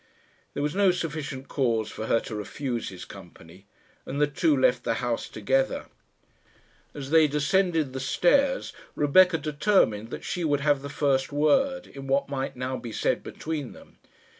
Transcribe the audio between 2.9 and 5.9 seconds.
company, and the two left the house together.